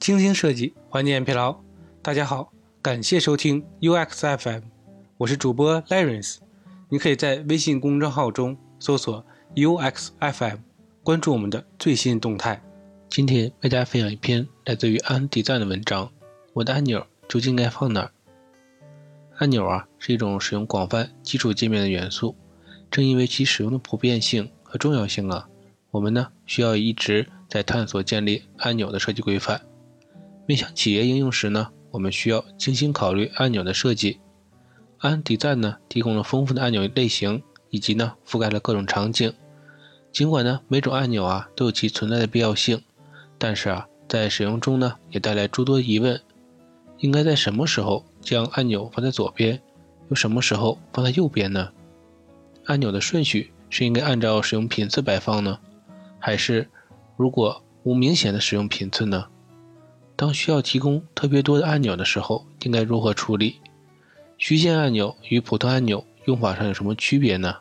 [0.00, 1.54] 精心设计，缓解疲劳。
[2.00, 4.62] 大家好，感谢收听 UX FM，
[5.18, 6.38] 我是主播 Larence。
[6.88, 9.22] 你可以在微信公众号中搜索
[9.54, 10.56] UX FM，
[11.02, 12.62] 关注我们的最新动态。
[13.10, 16.10] 今天为大家分享一篇来自于安迪赞的文章：
[16.54, 18.10] 我的按钮究竟该放哪儿？
[19.36, 22.34] 按钮啊，是一种使用广泛基础界面的元素，
[22.90, 25.46] 正因为其使用的普遍性和重要性啊。
[25.90, 29.60] 我们呢需要一直在探索建立按钮的设计规范。
[30.50, 34.18] 面向企业应用时呢，我们需要精心考虑按钮的设计。
[34.98, 39.32] 安迪赞呢提供了丰富的按钮类型，以及呢覆盖了各种场景。
[40.10, 42.82] 尽管呢每种按钮啊都有其存在的必要性，
[43.38, 46.20] 但是啊在使用中呢也带来诸多疑问：
[46.98, 49.62] 应该在什么时候将按钮放在左边，
[50.08, 51.70] 又什么时候放在右边呢？
[52.64, 55.60] 按钮的顺序是应该按照使用频次摆放呢？
[56.18, 56.68] 还是，
[57.16, 59.26] 如果无明显的使用频次呢？
[60.20, 63.56] 当需要提供特别多的按钮的时候，应该如何处理？
[64.36, 67.56] 虚线按钮与普通按钮用法上有什么区别呢？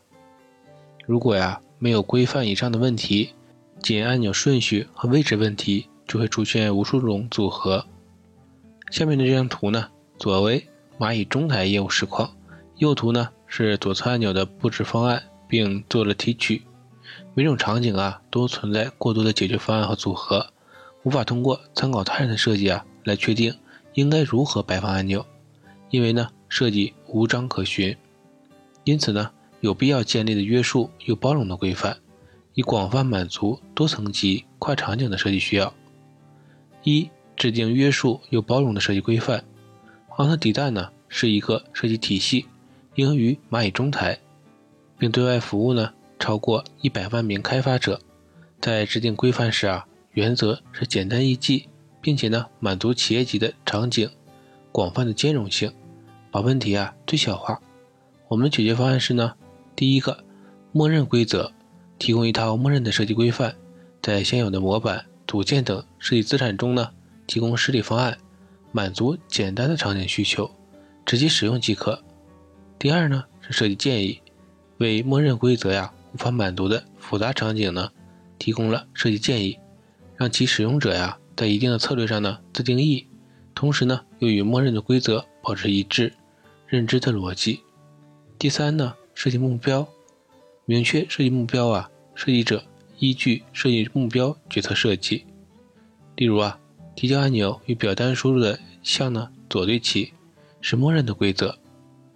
[1.05, 3.29] 如果呀没有规范以上的问题，
[3.81, 7.85] 仅按钮顺序和位置问题就会出现无数种组合。
[8.91, 12.29] 下面的这张图呢，左为蚂蚁中台业务实况，
[12.75, 16.63] 右图呢是左侧按钮的布置方案，并做了提取。
[17.33, 20.51] 每种场景啊，都存在过多的解决方案和组合，
[21.03, 23.55] 无法通过参考他人的设计啊来确定
[23.93, 25.25] 应该如何摆放按钮，
[25.89, 27.95] 因为呢设计无章可循。
[28.83, 31.97] 因此呢，有必要建立的约束又包容的规范，
[32.53, 35.73] 以广泛满足多层级跨场景的设计需要。
[36.83, 39.43] 一、制定约束又包容的设计规范。
[40.17, 42.45] 昂特底赞呢是一个设计体系，
[42.95, 44.19] 应用于蚂蚁中台，
[44.97, 45.93] 并对外服务呢。
[46.19, 48.01] 超过一百万名开发者，
[48.59, 51.67] 在制定规范时啊，原则是简单易记，
[52.01, 54.09] 并且呢满足企业级的场景，
[54.71, 55.71] 广泛的兼容性，
[56.31, 57.59] 把问题啊最小化。
[58.27, 59.33] 我们的解决方案是呢，
[59.75, 60.23] 第一个，
[60.71, 61.51] 默认规则，
[61.97, 63.55] 提供一套默认的设计规范，
[64.01, 66.89] 在现有的模板、组件等设计资产中呢，
[67.27, 68.17] 提供实体方案，
[68.71, 70.49] 满足简单的场景需求，
[71.05, 72.01] 直接使用即可。
[72.77, 74.19] 第二呢是设计建议，
[74.77, 75.91] 为默认规则呀。
[76.11, 77.91] 无法满足的复杂场景呢，
[78.39, 79.59] 提供了设计建议，
[80.19, 83.07] 让其使用者呀在一定的策略上呢自定义，
[83.55, 86.11] 同时呢又与默认的规则保持一致，
[86.67, 87.61] 认知的逻辑。
[88.37, 89.87] 第三呢，设计目标，
[90.65, 92.61] 明确设计目标啊，设计者
[92.97, 95.25] 依据设计目标决策设计。
[96.17, 96.59] 例如啊，
[96.97, 100.11] 提交按钮与表单输入的项呢左对齐，
[100.59, 101.57] 是默认的规则。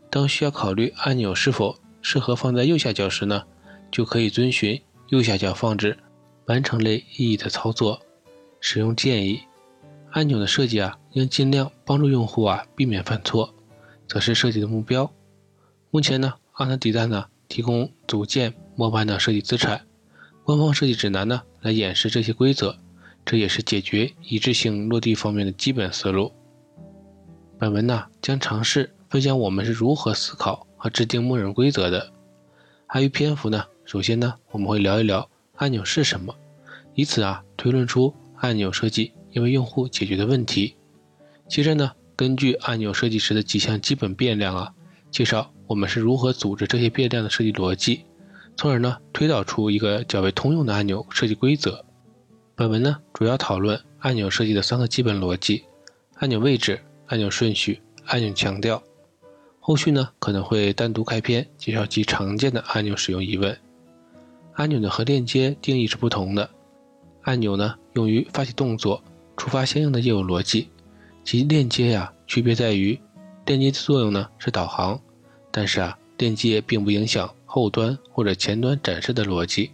[0.10, 3.46] 当需要考虑按钮是否适合放在右下角时呢？
[3.90, 5.98] 就可以遵循右下角放置
[6.46, 8.02] 完成类意义的操作。
[8.60, 9.42] 使用建议：
[10.12, 13.54] 按钮的设计啊，应尽量帮助用户啊避免犯错，
[14.08, 15.12] 则是设计的目标。
[15.92, 19.86] 目前呢，阿特迪赞呢提供组件、模板的设计资产，
[20.44, 22.78] 官方设计指南呢来演示这些规则，
[23.26, 26.32] 这也是解决一致性落地方面的基本思路。
[27.60, 32.12] 本文呢将尝试分享我们是如何思考和制定默认规则的。
[32.88, 33.66] 碍于篇幅呢。
[33.86, 35.30] 首先呢，我们会聊一聊
[35.64, 36.36] 按钮是什么，
[36.94, 40.76] 以此啊推论出按钮设计因为用户解决的问题。
[41.48, 44.74] 接着呢，根据按钮设计时的几项基本变量啊，
[45.10, 48.04] 介绍我们是如何组织这些变量的设计逻辑，
[48.58, 51.86] 从而呢推导出一个较为通用的按钮设计规则。
[52.56, 55.64] 本文呢主要讨论按钮设计的三个基本逻辑：
[56.16, 58.84] 按钮位置、按钮顺序、按钮强调。
[59.62, 63.58] 后续呢可能会单独开篇介绍其常见的按钮使用疑问。
[64.56, 66.50] 按钮呢和链接定义是不同的。
[67.24, 69.02] 按钮呢，用于发起动作，
[69.38, 70.70] 触发相应的业务逻辑。
[71.24, 73.00] 其链接呀，区别在于，
[73.46, 75.00] 链接的作用呢是导航，
[75.52, 79.72] 但是啊，链接并不影响后端或者前端展示的逻辑。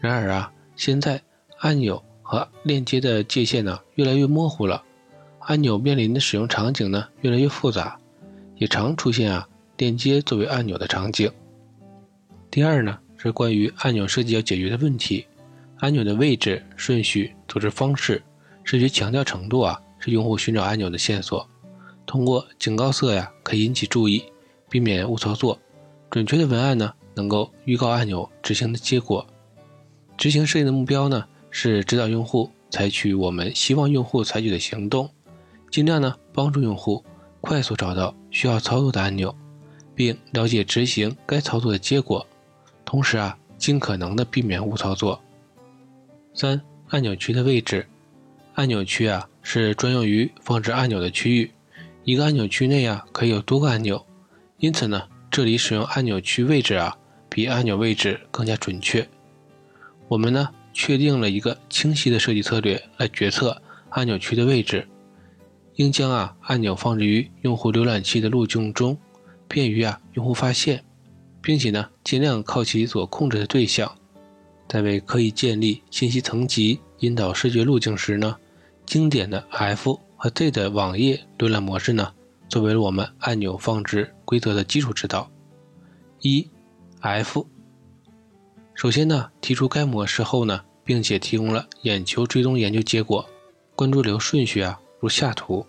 [0.00, 1.20] 然而啊，现在
[1.58, 4.82] 按钮和链接的界限呢越来越模糊了，
[5.40, 7.98] 按钮面临的使用场景呢越来越复杂，
[8.56, 9.46] 也常出现啊
[9.76, 11.30] 链接作为按钮的场景。
[12.50, 12.98] 第二呢。
[13.22, 15.26] 是关于按钮设计要解决的问题，
[15.80, 18.22] 按钮的位置、顺序、组织方式、
[18.64, 21.46] 视觉强调程度啊，是用户寻找按钮的线索。
[22.06, 24.24] 通过警告色呀，可以引起注意，
[24.70, 25.58] 避免误操作。
[26.08, 29.26] 准确的文案呢，能够预告按钮执行的结果。
[30.16, 35.10] 执行设计的目标呢，是指导用户采取我们希望用户采取的行动，
[35.70, 37.04] 尽量呢帮助用户
[37.42, 39.36] 快速找到需要操作的按钮，
[39.94, 42.26] 并了解执行该操作的结果。
[42.90, 45.22] 同时啊，尽可能的避免误操作。
[46.34, 47.86] 三、按钮区的位置，
[48.54, 51.52] 按钮区啊是专用于放置按钮的区域，
[52.02, 54.04] 一个按钮区内啊可以有多个按钮，
[54.58, 56.98] 因此呢，这里使用按钮区位置啊
[57.28, 59.08] 比按钮位置更加准确。
[60.08, 64.88] 我们呢确定了一个清晰的设计策略来决策按钮区的位置，
[65.76, 68.98] 应将啊按钮放置于用户浏览器的路径中，
[69.46, 70.82] 便于啊用户发现，
[71.42, 73.90] 并且呢尽量靠其所控制的对象。
[74.68, 78.36] 在为可以建立信息层级引导视觉路径时呢，
[78.86, 82.12] 经典的 F 和 Z 的网页浏览模式呢，
[82.48, 85.28] 作为了我们按钮放置规则的基础指导。
[86.20, 86.48] 一
[87.00, 87.46] F，
[88.74, 93.28] 首先呢，提出该模式后呢，并且提供了眼球追踪研究结果，
[93.74, 95.66] 关注流顺序啊，如下图。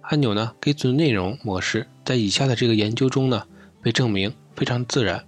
[0.00, 3.46] 按钮呢，给存内容模式在以下的这个研究中呢，
[3.80, 5.24] 被证明非常自然。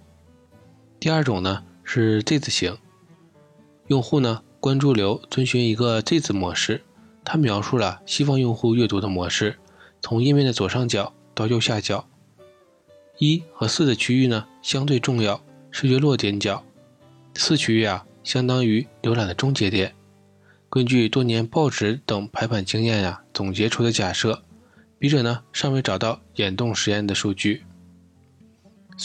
[0.99, 2.77] 第二种呢，是 Z 字形。
[3.87, 6.83] 用户呢，关注流遵循一个 Z 字模式，
[7.25, 9.57] 它描述了西方用户阅读的模式，
[10.03, 12.07] 从页面的左上角到右下角。
[13.17, 16.63] 一和四的区域呢相对重要，视觉落点角。
[17.33, 19.95] 四区域啊，相当于浏览的终结点。
[20.69, 24.43] 根据多年报纸等排版经验呀总结出的假设，
[24.99, 27.63] 笔者呢尚未找到眼动实验的数据。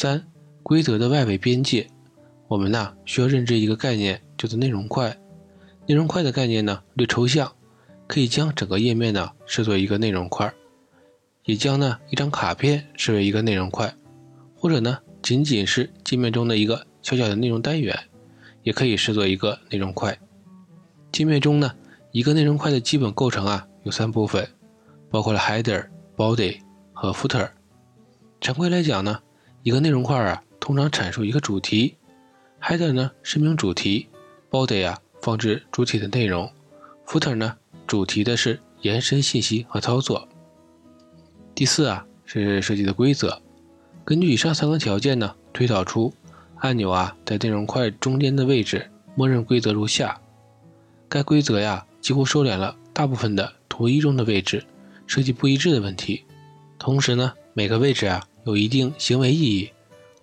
[0.00, 0.24] 三
[0.62, 1.84] 规则的外围边界，
[2.46, 4.22] 我们呢需要认知一个概念。
[4.36, 5.18] 叫做内容块，
[5.88, 7.52] 内容块的概念呢略抽象，
[8.06, 10.54] 可以将整个页面呢视作一个内容块，
[11.42, 13.92] 也将呢一张卡片视为一个内容块，
[14.54, 17.98] 或者呢仅仅是界面中的一个小小的内容单元，
[18.62, 20.16] 也可以视作一个内容块。
[21.10, 21.72] 界面中呢
[22.12, 24.48] 一个内容块的基本构成啊有三部分，
[25.10, 26.60] 包括了 header、body
[26.92, 27.50] 和 footer。
[28.40, 29.18] 常规来讲呢，
[29.62, 31.96] 一个内容块啊通常阐述一个主题
[32.60, 34.08] ，header 呢声明主题。
[34.50, 36.50] body 啊，放置主体的内容
[37.06, 37.56] ；footer 呢，
[37.86, 40.26] 主题的是延伸信息和操作。
[41.54, 43.42] 第四啊，是设计的规则。
[44.06, 46.14] 根据以上三个条件呢，推导出
[46.56, 48.90] 按钮啊在内容块中间的位置。
[49.14, 50.20] 默认规则如下：
[51.08, 54.64] 该规则呀，几乎收敛了大部分的图一中的位置
[55.06, 56.24] 设计不一致的问题。
[56.78, 59.70] 同时呢，每个位置啊有一定行为意义。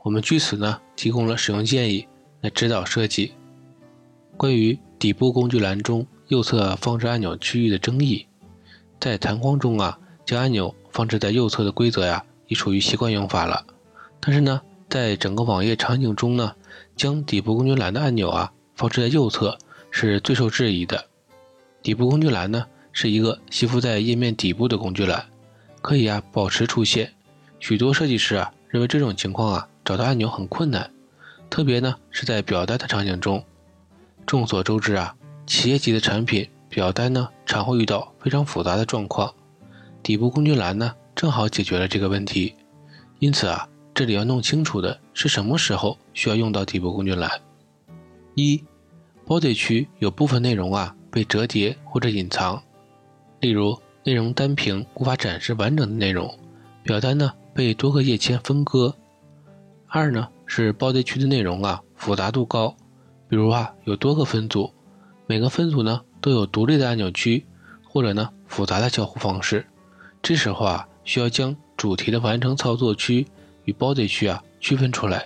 [0.04, 2.08] 我们据此呢，提供了使用建议
[2.42, 3.34] 来指导设计。
[4.38, 8.28] 关于底部工具栏中右侧放置按钮区域的争议，
[9.00, 13.66] 在弹框中啊，将按钮放置在右侧的规则呀，已属于习惯用法了。
[14.20, 16.56] 但是呢，在整个网页场景中呢，
[16.96, 19.58] 将底部工具栏的按钮啊放置在右侧
[19.90, 21.06] 是最受质疑的。
[21.82, 25.26] 底部工具栏呢，是一个吸附在页面底部的工具栏，
[25.82, 27.14] 可以啊保持出现。
[27.68, 30.88] 许多设计师啊认为这种情况啊找到按钮很困难，
[31.50, 33.44] 特别呢是在表单的场景中。
[34.24, 35.16] 众所周知啊，
[35.48, 39.34] 企业级的产品表单呢，常会遇到非常复杂的状况。
[40.04, 42.54] 底部工具栏呢，正好解决了这个问题。
[43.18, 47.32] 因此啊，这里要弄清楚的是什么时候需要用到底部工具栏。
[48.36, 48.64] 一
[49.26, 52.62] ，body 区有部分内容啊被折叠或者隐藏，
[53.40, 56.32] 例如内容单屏无法展示完整的内容，
[56.84, 58.94] 表单呢被多个页签分割。
[59.88, 62.76] 二呢是 body 区的内容啊复杂度高。
[63.30, 64.70] 比如啊，有多个分组，
[65.26, 67.46] 每个分组呢都有独立的按钮区，
[67.82, 69.66] 或者呢复杂的交互方式。
[70.22, 73.26] 这时候啊，需要将主题的完成操作区
[73.64, 75.26] 与 body 区啊区分出来。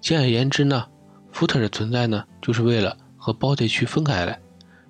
[0.00, 0.84] 简而言之呢
[1.32, 4.36] ，footer 的存在呢，就是为了和 body 区分开来。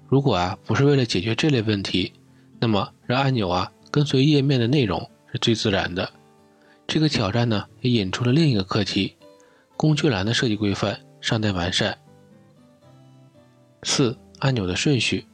[0.09, 2.12] 如果啊不是为了解决这类问题，
[2.59, 4.99] 那么让按钮啊跟随页面的内容
[5.31, 6.11] 是最自然的。
[6.91, 9.17] 这个挑战呢，也引出了另一个课题：
[9.77, 10.99] 工具栏的设计规范。
[11.21, 11.97] 尚待完善。
[13.85, 15.25] 四、按钮的顺序。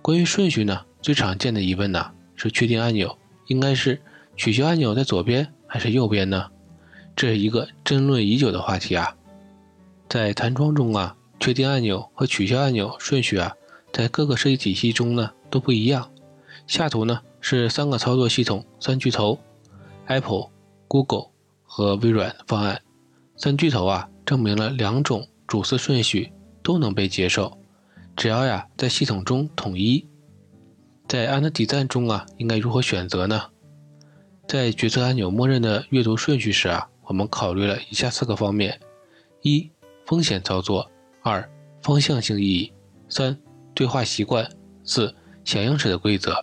[0.00, 4.00] 关于顺序呢，最常见的疑问呢是确定按钮应该是
[4.36, 6.48] 取消按钮在左边还是右边呢？
[7.16, 9.16] 这是一个争论已久的话题啊。
[10.08, 13.52] 在弹窗中啊，确定按钮和取消按钮顺序啊，
[13.92, 16.08] 在各个设计体系中呢都不一样。
[16.68, 19.40] 下图呢是三个操作系统三巨头
[20.06, 20.50] ：Apple、
[20.94, 21.30] Google
[21.64, 22.80] 和微软的方案。
[23.36, 24.08] 三巨头啊。
[24.24, 26.32] 证明了两种主次顺序
[26.62, 27.58] 都能被接受，
[28.16, 30.08] 只要呀在系统中统一。
[31.06, 33.50] 在按的底赞中啊，应该如何选择呢？
[34.48, 38.80] 在决策按钮默认的阅读顺序时啊，我们考虑了以下四个方面：
[39.42, 39.70] 一、
[40.06, 41.46] 风险操作；二、
[41.82, 42.72] 方向性意义；
[43.10, 43.38] 三、
[43.74, 44.46] 对话习惯；
[44.84, 46.42] 四、响应时的规则。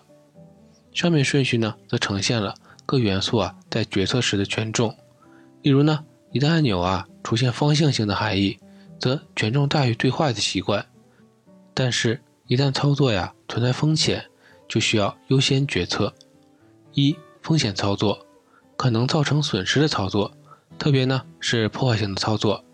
[0.94, 2.54] 上面顺序呢，则呈现了
[2.92, 4.94] 各元素啊在决策时的权重。
[5.62, 7.08] 例如呢，一旦按钮啊。
[7.24, 8.60] 出现方向性的含义，
[9.00, 10.86] 则权重大于对话的习惯。
[11.74, 14.26] 但是，一旦操作呀存在风险，
[14.68, 16.14] 就需要优先决策。
[16.94, 18.26] 一、风险操作，
[18.76, 20.30] 可能造成损失的操作，
[20.78, 22.66] 特别呢是破坏性的操作。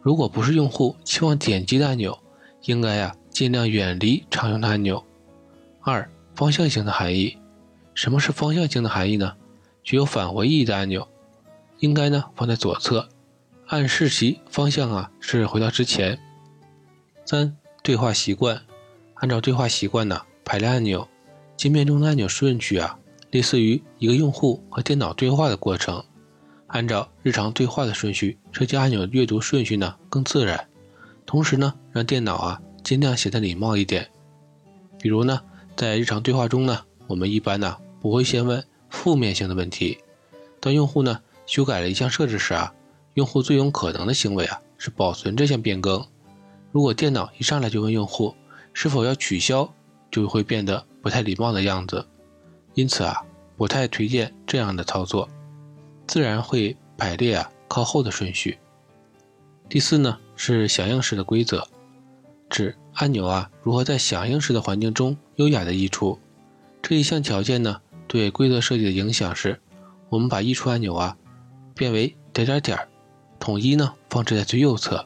[0.00, 2.16] 如果不是用户期望点击的按钮，
[2.64, 5.02] 应该呀尽量远离常用的按钮。
[5.80, 7.36] 二、方向性的含义，
[7.94, 9.34] 什么是方向性的含义呢？
[9.84, 11.06] 具有返回意义的按钮，
[11.78, 13.06] 应该呢放在左侧，
[13.66, 16.18] 暗示其方向啊是回到之前。
[17.26, 18.62] 三、对话习惯，
[19.14, 21.06] 按照对话习惯呢排列按钮，
[21.56, 22.98] 界面中的按钮顺序啊，
[23.30, 26.02] 类似于一个用户和电脑对话的过程，
[26.68, 30.66] 按照日常对话的顺序设计按钮阅读顺序呢更自然，
[31.26, 34.10] 同时呢让电脑啊尽量显得礼貌一点。
[34.98, 35.42] 比如呢
[35.76, 38.64] 在日常对话中呢，我们一般呢不会先问。
[38.94, 39.98] 负面性的问题，
[40.60, 42.72] 当用户呢修改了一项设置时啊，
[43.14, 46.02] 用户最有可能的行为啊是保存这项变更。
[46.72, 48.34] 如果电脑一上来就问用户
[48.72, 49.70] 是否要取消，
[50.10, 52.06] 就会变得不太礼貌的样子。
[52.72, 53.22] 因此啊，
[53.58, 55.28] 不太推荐这样的操作，
[56.06, 58.56] 自然会排列啊靠后的顺序。
[59.68, 61.66] 第四呢是响应式的规则，
[62.48, 66.18] 指按钮啊如何在响应式的环境中优雅的溢出。
[66.80, 67.82] 这一项条件呢。
[68.14, 69.60] 对规则设计的影响是，
[70.08, 71.16] 我们把溢出按钮啊
[71.74, 72.78] 变为点点点，
[73.40, 75.04] 统一呢放置在最右侧。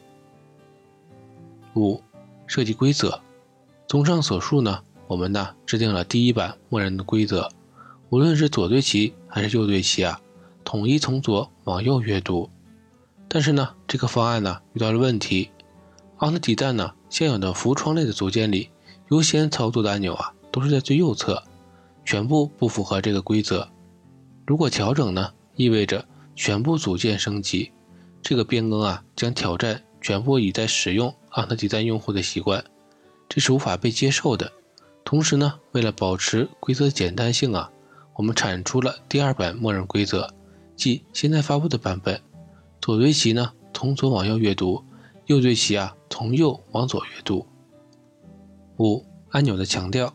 [1.74, 2.02] 五、
[2.46, 3.18] 设计规则。
[3.86, 7.48] 综上所述呢，我们呢制定了第一版默认的规则，
[8.10, 10.20] 无论是左对齐还是右对齐啊，
[10.62, 12.50] 统一从左往右阅读。
[13.26, 15.48] 但是呢，这个方案呢遇到了问题。
[16.18, 18.68] Alt 底站呢现有的服务窗类的组件里，
[19.10, 21.42] 优先操作的按钮啊都是在最右侧。
[22.08, 23.68] 全部不符合这个规则。
[24.46, 26.02] 如果调整呢，意味着
[26.34, 27.70] 全部组件升级，
[28.22, 32.64] 这个变更啊将挑战全部已在使用昂特底赞用户的习惯，
[33.28, 34.50] 这是无法被接受的。
[35.04, 37.70] 同时呢，为了保持规则简单性啊，
[38.14, 40.26] 我们产出了第二版默认规则，
[40.76, 42.18] 即现在发布的版本。
[42.80, 44.82] 左对齐呢从左往右阅读，
[45.26, 47.46] 右对齐啊从右往左阅读。
[48.78, 50.10] 五按钮的强调。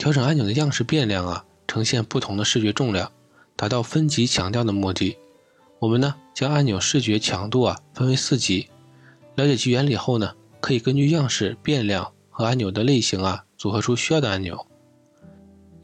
[0.00, 3.12] 调整按钮的样式变量啊，呈现不同的视觉重量，
[3.54, 5.18] 达到分级强调的目的。
[5.78, 8.70] 我们呢将按钮视觉强度啊分为四级。
[9.34, 14.66] 了解其原理后呢，可以根据样式变量和按钮的类型啊组合出需要的按钮。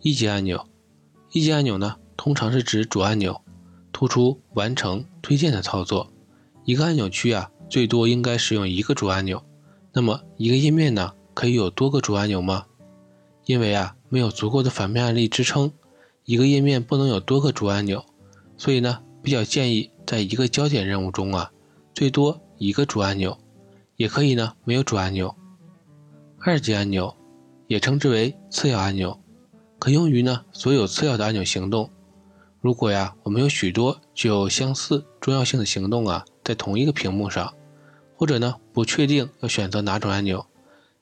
[0.01, 0.67] 一级按钮，
[1.33, 3.43] 一级按钮呢通常是指主按钮，
[3.93, 6.11] 突出完成推荐的操作。
[6.65, 9.45] 一个按钮区啊最多应该使用一个主按钮。
[9.93, 12.65] 那么一个页面呢可以有多个主按钮吗？
[13.45, 13.95] 因为啊。
[14.09, 15.73] 没有足够的反面案例支撑，
[16.25, 18.05] 一个页面不能有多个主按钮，
[18.57, 21.51] 所以呢，比较建议在一个焦点任务中啊，
[21.95, 23.37] 最多一个主按钮，
[23.97, 25.35] 也可以呢没有主按钮。
[26.39, 27.15] 二级按钮
[27.67, 29.19] 也称之为次要按钮，
[29.79, 31.91] 可用于呢所有次要的按钮行动。
[32.61, 37.53] 如果呀我们有许多具有相似重要性的行动啊在同一个屏幕上，
[38.17, 40.47] 或者呢不确定要选择哪种按钮，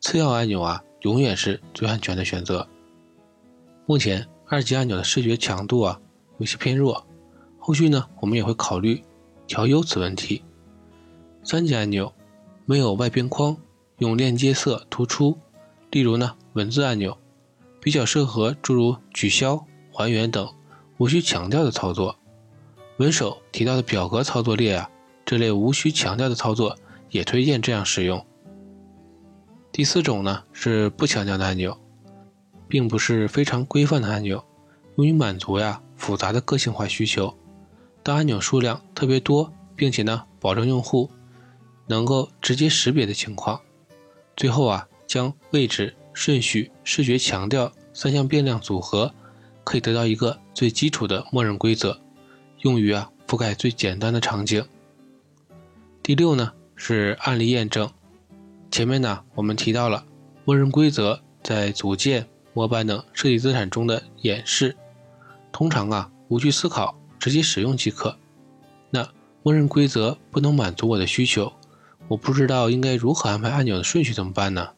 [0.00, 2.66] 次要按钮啊永远是最安全的选择。
[3.86, 6.00] 目前二级按钮的视觉强度啊
[6.38, 7.06] 有些偏弱，
[7.58, 9.02] 后续呢我们也会考虑
[9.46, 10.42] 调优此问题。
[11.42, 12.10] 三级按钮
[12.64, 13.54] 没有外边框，
[13.98, 15.38] 用链接色突出，
[15.90, 17.18] 例如呢文字按钮，
[17.78, 19.62] 比较适合诸如取消、
[19.92, 20.48] 还原等
[20.96, 22.16] 无需强调的操作。
[22.96, 24.88] 文手提到的表格操作列啊
[25.26, 26.74] 这类无需强调的操作
[27.10, 28.24] 也推荐这样使用。
[29.70, 31.78] 第四种呢是不强调的按钮。
[32.68, 34.44] 并不是非常规范的按钮，
[34.96, 37.34] 用于满足呀复杂的个性化需求。
[38.02, 41.10] 当按钮数量特别多，并且呢保证用户
[41.86, 43.60] 能够直接识别的情况。
[44.36, 49.14] 最后啊将位置、顺序、视觉强调三项变量组合，
[49.62, 51.98] 可以得到一个最基础的默认规则，
[52.60, 54.66] 用于啊覆盖最简单的场景。
[56.02, 57.90] 第六呢是案例验证。
[58.70, 60.04] 前面呢我们提到了
[60.44, 62.28] 默认规则在组件。
[62.54, 64.74] 模板等设计资产中的演示，
[65.52, 68.16] 通常啊无需思考，直接使用即可。
[68.90, 69.06] 那
[69.42, 71.52] 默认规则不能满足我的需求，
[72.06, 74.70] 我不知道应该如何安排按钮的顺序怎么办呢？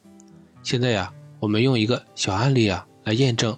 [0.63, 3.57] 现在呀，我们用一个小案例啊来验证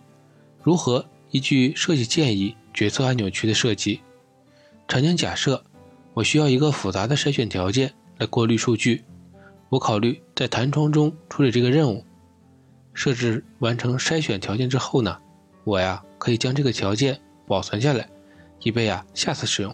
[0.62, 4.00] 如何依据设计建议决策按钮区的设计。
[4.88, 5.62] 场景假设
[6.12, 9.04] 我需要一个复杂的筛选条件来过滤数据，
[9.68, 12.04] 我考虑在弹窗中处理这个任务。
[12.98, 15.16] 设置完成筛选条件之后呢，
[15.62, 18.10] 我呀可以将这个条件保存下来，
[18.64, 19.72] 以备啊下次使用，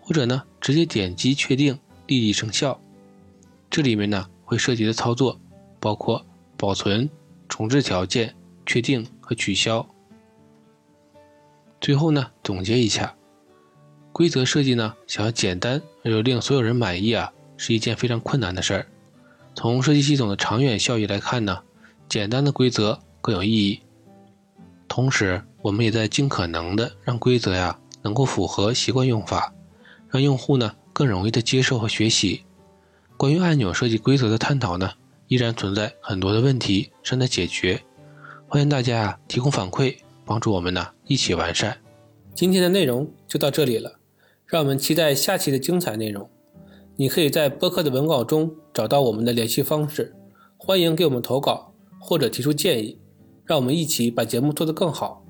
[0.00, 2.80] 或者呢直接点击确定立即生效。
[3.68, 5.38] 这里面呢会涉及的操作
[5.78, 6.24] 包括
[6.56, 7.06] 保存、
[7.50, 9.86] 重置条件、确定和取消。
[11.82, 13.14] 最后呢，总结一下，
[14.10, 18.86] 规则设计呢，想要简单而又令所有人满意啊，是一件非常困难的事儿。
[19.54, 21.62] 从设计系统的长远效益来看呢，
[22.08, 23.80] 简单的规则更有意义。
[24.88, 29.52] 同时，我们也在尽可能的让规则呀能够符合习惯用法，
[30.08, 32.44] 让用户呢更容易的接受和学习。
[33.16, 34.90] 关于按钮设计规则的探讨呢，
[35.28, 37.82] 依然存在很多的问题正在解决。
[38.48, 39.96] 欢迎大家啊提供反馈。
[40.26, 41.76] 帮助我们呢一起完善。
[42.34, 43.98] 今天的内容就到这里了，
[44.46, 46.26] 让我们期待下期的精彩内容。
[46.96, 50.14] 你可以在播客的文稿中找到我们的联系方式，
[50.56, 51.73] 欢迎给我们投稿
[52.06, 52.98] 或者提出建议，
[53.46, 55.23] 让我们一起把节目做得更好。